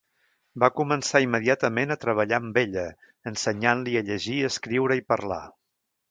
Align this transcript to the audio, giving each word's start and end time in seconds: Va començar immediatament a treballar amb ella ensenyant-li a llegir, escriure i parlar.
Va 0.61 0.67
començar 0.77 1.19
immediatament 1.25 1.95
a 1.95 1.97
treballar 2.05 2.39
amb 2.43 2.57
ella 2.61 2.85
ensenyant-li 3.33 3.93
a 4.01 4.03
llegir, 4.07 4.39
escriure 4.53 4.97
i 5.01 5.05
parlar. 5.15 5.39